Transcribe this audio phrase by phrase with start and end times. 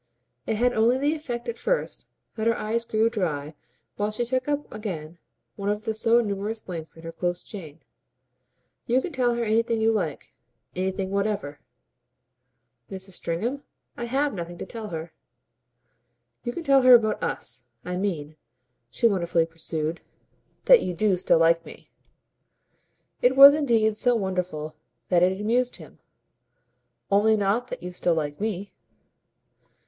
[0.47, 3.53] It had only the effect at first that her eyes grew dry
[3.97, 5.19] while she took up again
[5.57, 7.81] one of the so numerous links in her close chain.
[8.87, 10.33] "You can tell her anything you like,
[10.75, 11.59] anything whatever."
[12.89, 13.11] "Mrs.
[13.11, 13.61] Stringham?
[13.95, 15.13] I HAVE nothing to tell her."
[16.43, 17.65] "You can tell her about US.
[17.85, 18.37] I mean,"
[18.89, 20.01] she wonderfully pursued,
[20.65, 21.91] "that you do still like me."
[23.21, 24.73] It was indeed so wonderful
[25.09, 25.99] that it amused him.
[27.11, 28.73] "Only not that you still like me."